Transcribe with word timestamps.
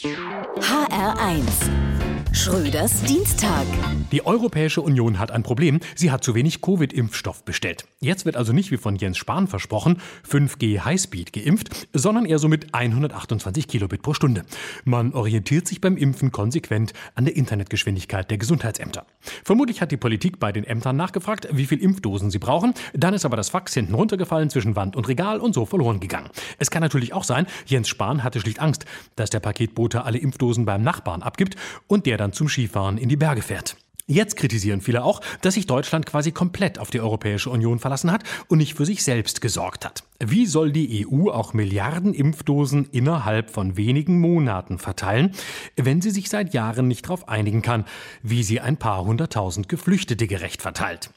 HR1 0.00 1.99
Schröders 2.32 3.02
Dienstag. 3.02 3.66
Die 4.12 4.24
Europäische 4.24 4.82
Union 4.82 5.18
hat 5.18 5.32
ein 5.32 5.42
Problem. 5.42 5.80
Sie 5.96 6.12
hat 6.12 6.22
zu 6.22 6.36
wenig 6.36 6.60
Covid-Impfstoff 6.60 7.44
bestellt. 7.44 7.86
Jetzt 7.98 8.24
wird 8.24 8.36
also 8.36 8.52
nicht 8.52 8.70
wie 8.70 8.76
von 8.76 8.94
Jens 8.94 9.18
Spahn 9.18 9.48
versprochen 9.48 10.00
5G 10.28 10.84
Highspeed 10.84 11.32
geimpft, 11.32 11.88
sondern 11.92 12.26
eher 12.26 12.38
so 12.38 12.46
mit 12.46 12.72
128 12.72 13.66
Kilobit 13.66 14.02
pro 14.02 14.14
Stunde. 14.14 14.44
Man 14.84 15.12
orientiert 15.12 15.66
sich 15.66 15.80
beim 15.80 15.96
Impfen 15.96 16.30
konsequent 16.30 16.92
an 17.16 17.24
der 17.24 17.34
Internetgeschwindigkeit 17.34 18.30
der 18.30 18.38
Gesundheitsämter. 18.38 19.06
Vermutlich 19.44 19.82
hat 19.82 19.90
die 19.90 19.96
Politik 19.96 20.38
bei 20.38 20.52
den 20.52 20.64
Ämtern 20.64 20.96
nachgefragt, 20.96 21.48
wie 21.50 21.66
viel 21.66 21.82
Impfdosen 21.82 22.30
sie 22.30 22.38
brauchen. 22.38 22.74
Dann 22.94 23.12
ist 23.12 23.24
aber 23.24 23.36
das 23.36 23.50
Fax 23.50 23.74
hinten 23.74 23.94
runtergefallen 23.94 24.50
zwischen 24.50 24.76
Wand 24.76 24.94
und 24.94 25.08
Regal 25.08 25.40
und 25.40 25.52
so 25.52 25.66
verloren 25.66 25.98
gegangen. 25.98 26.30
Es 26.60 26.70
kann 26.70 26.80
natürlich 26.80 27.12
auch 27.12 27.24
sein, 27.24 27.46
Jens 27.66 27.88
Spahn 27.88 28.22
hatte 28.22 28.40
schlicht 28.40 28.60
Angst, 28.60 28.84
dass 29.16 29.30
der 29.30 29.40
Paketbote 29.40 30.04
alle 30.04 30.18
Impfdosen 30.18 30.64
beim 30.64 30.82
Nachbarn 30.82 31.22
abgibt 31.22 31.56
und 31.88 32.06
der 32.06 32.19
dann 32.20 32.32
zum 32.32 32.48
Skifahren 32.48 32.98
in 32.98 33.08
die 33.08 33.16
Berge 33.16 33.42
fährt. 33.42 33.76
Jetzt 34.10 34.34
kritisieren 34.34 34.80
viele 34.80 35.04
auch, 35.04 35.20
dass 35.40 35.54
sich 35.54 35.68
Deutschland 35.68 36.04
quasi 36.04 36.32
komplett 36.32 36.80
auf 36.80 36.90
die 36.90 37.00
Europäische 37.00 37.48
Union 37.48 37.78
verlassen 37.78 38.10
hat 38.10 38.24
und 38.48 38.58
nicht 38.58 38.74
für 38.74 38.84
sich 38.84 39.04
selbst 39.04 39.40
gesorgt 39.40 39.84
hat. 39.84 40.02
Wie 40.18 40.46
soll 40.46 40.72
die 40.72 41.06
EU 41.06 41.30
auch 41.30 41.54
Milliarden 41.54 42.12
Impfdosen 42.12 42.88
innerhalb 42.90 43.50
von 43.50 43.76
wenigen 43.76 44.18
Monaten 44.18 44.80
verteilen, 44.80 45.30
wenn 45.76 46.02
sie 46.02 46.10
sich 46.10 46.28
seit 46.28 46.54
Jahren 46.54 46.88
nicht 46.88 47.04
darauf 47.04 47.28
einigen 47.28 47.62
kann, 47.62 47.84
wie 48.24 48.42
sie 48.42 48.58
ein 48.58 48.78
paar 48.78 49.04
hunderttausend 49.04 49.68
Geflüchtete 49.68 50.26
gerecht 50.26 50.60
verteilt? 50.60 51.10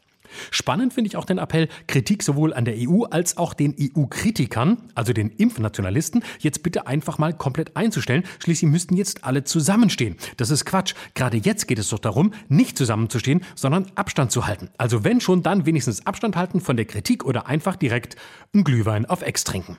Spannend 0.51 0.93
finde 0.93 1.07
ich 1.07 1.17
auch 1.17 1.25
den 1.25 1.37
Appell, 1.37 1.67
Kritik 1.87 2.23
sowohl 2.23 2.53
an 2.53 2.65
der 2.65 2.75
EU 2.77 3.03
als 3.03 3.37
auch 3.37 3.53
den 3.53 3.75
EU-Kritikern, 3.79 4.77
also 4.95 5.13
den 5.13 5.29
Impfnationalisten, 5.29 6.23
jetzt 6.39 6.63
bitte 6.63 6.87
einfach 6.87 7.17
mal 7.17 7.33
komplett 7.33 7.75
einzustellen. 7.75 8.23
Schließlich 8.43 8.69
müssten 8.69 8.95
jetzt 8.95 9.23
alle 9.23 9.43
zusammenstehen. 9.43 10.17
Das 10.37 10.49
ist 10.49 10.65
Quatsch. 10.65 10.95
Gerade 11.13 11.37
jetzt 11.37 11.67
geht 11.67 11.79
es 11.79 11.89
doch 11.89 11.99
darum, 11.99 12.33
nicht 12.47 12.77
zusammenzustehen, 12.77 13.41
sondern 13.55 13.91
Abstand 13.95 14.31
zu 14.31 14.47
halten. 14.47 14.69
Also 14.77 15.03
wenn 15.03 15.21
schon, 15.21 15.43
dann 15.43 15.65
wenigstens 15.65 16.05
Abstand 16.05 16.35
halten 16.35 16.61
von 16.61 16.77
der 16.77 16.85
Kritik 16.85 17.25
oder 17.25 17.47
einfach 17.47 17.75
direkt 17.75 18.15
einen 18.53 18.63
Glühwein 18.63 19.05
auf 19.05 19.21
Ex 19.21 19.43
trinken. 19.43 19.77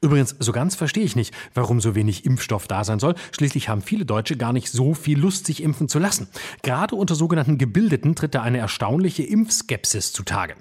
Übrigens, 0.00 0.36
so 0.38 0.52
ganz 0.52 0.74
verstehe 0.74 1.04
ich 1.04 1.16
nicht, 1.16 1.34
warum 1.54 1.80
so 1.80 1.94
wenig 1.94 2.24
Impfstoff 2.24 2.66
da 2.66 2.84
sein 2.84 2.98
soll. 2.98 3.14
Schließlich 3.32 3.68
haben 3.68 3.82
viele 3.82 4.04
Deutsche 4.04 4.36
gar 4.36 4.52
nicht 4.52 4.70
so 4.70 4.94
viel 4.94 5.18
Lust, 5.18 5.46
sich 5.46 5.62
impfen 5.62 5.88
zu 5.88 5.98
lassen. 5.98 6.28
Gerade 6.62 6.96
unter 6.96 7.14
sogenannten 7.14 7.58
Gebildeten 7.58 8.14
tritt 8.14 8.34
da 8.34 8.42
eine 8.42 8.58
erstaunliche 8.58 9.22
Impfskepsis 9.22 10.12
zutage. 10.12 10.54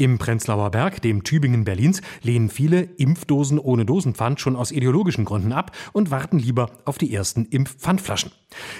Im 0.00 0.18
Prenzlauer 0.18 0.70
Berg, 0.70 1.02
dem 1.02 1.24
Tübingen 1.24 1.64
Berlins, 1.64 2.02
lehnen 2.22 2.50
viele 2.50 2.82
Impfdosen 2.82 3.58
ohne 3.58 3.84
Dosenpfand 3.84 4.40
schon 4.40 4.54
aus 4.54 4.70
ideologischen 4.70 5.24
Gründen 5.24 5.52
ab 5.52 5.72
und 5.92 6.12
warten 6.12 6.38
lieber 6.38 6.70
auf 6.84 6.98
die 6.98 7.12
ersten 7.12 7.46
Impfpfandflaschen. 7.46 8.30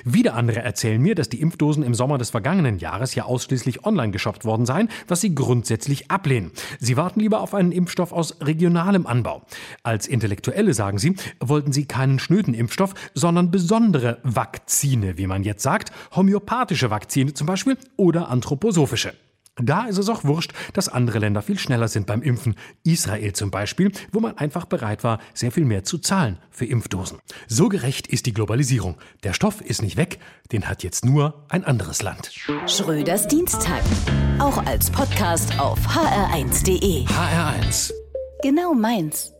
Wieder 0.04 0.34
andere 0.34 0.60
erzählen 0.60 1.02
mir, 1.02 1.16
dass 1.16 1.28
die 1.28 1.40
Impfdosen 1.40 1.82
im 1.82 1.94
Sommer 1.94 2.18
des 2.18 2.30
vergangenen 2.30 2.78
Jahres 2.78 3.16
ja 3.16 3.24
ausschließlich 3.24 3.84
online 3.84 4.12
geshoppt 4.12 4.44
worden 4.44 4.64
seien, 4.64 4.88
was 5.08 5.20
sie 5.20 5.34
grundsätzlich 5.34 6.08
ablehnen. 6.08 6.52
Sie 6.78 6.96
warten 6.96 7.18
lieber 7.18 7.40
auf 7.40 7.52
einen 7.52 7.72
Impfstoff 7.72 8.12
aus 8.12 8.40
regionalem 8.40 9.06
Anbau. 9.06 9.42
Als 9.82 10.06
Intellektuelle, 10.06 10.74
sagen 10.74 10.98
sie, 10.98 11.14
wollten 11.40 11.72
sie 11.72 11.86
keinen 11.86 12.18
schnöden 12.18 12.54
Impfstoff, 12.54 12.94
sondern 13.14 13.50
besondere 13.50 14.18
Vakzine, 14.22 15.18
wie 15.18 15.26
man 15.26 15.44
jetzt 15.44 15.62
sagt, 15.62 15.92
homöopathische 16.14 16.90
Vakzine 16.90 17.34
zum 17.34 17.46
Beispiel 17.46 17.76
oder 17.96 18.28
anthroposophische. 18.28 19.14
Da 19.60 19.86
ist 19.86 19.98
es 19.98 20.08
auch 20.08 20.24
wurscht, 20.24 20.52
dass 20.72 20.88
andere 20.88 21.18
Länder 21.18 21.42
viel 21.42 21.58
schneller 21.58 21.88
sind 21.88 22.06
beim 22.06 22.22
Impfen. 22.22 22.54
Israel 22.84 23.32
zum 23.32 23.50
Beispiel, 23.50 23.90
wo 24.12 24.20
man 24.20 24.36
einfach 24.38 24.66
bereit 24.66 25.04
war, 25.04 25.18
sehr 25.34 25.50
viel 25.50 25.64
mehr 25.64 25.84
zu 25.84 25.98
zahlen 25.98 26.38
für 26.50 26.64
Impfdosen. 26.64 27.18
So 27.48 27.68
gerecht 27.68 28.06
ist 28.06 28.26
die 28.26 28.32
Globalisierung. 28.32 28.96
Der 29.24 29.32
Stoff 29.32 29.60
ist 29.60 29.82
nicht 29.82 29.96
weg, 29.96 30.18
den 30.52 30.68
hat 30.68 30.82
jetzt 30.82 31.04
nur 31.04 31.44
ein 31.48 31.64
anderes 31.64 32.02
Land. 32.02 32.32
Schröders 32.66 33.26
Dienstag. 33.26 33.82
Auch 34.38 34.64
als 34.64 34.90
Podcast 34.90 35.58
auf 35.58 35.78
hr1.de. 35.88 37.06
HR1. 37.06 37.92
Genau 38.42 38.74
meins. 38.74 39.32